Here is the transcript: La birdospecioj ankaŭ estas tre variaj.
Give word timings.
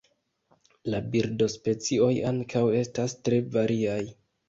La 0.93 1.01
birdospecioj 1.17 2.09
ankaŭ 2.33 2.65
estas 2.83 3.19
tre 3.27 3.45
variaj. 3.59 4.05